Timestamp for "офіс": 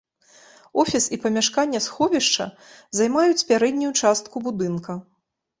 0.83-1.05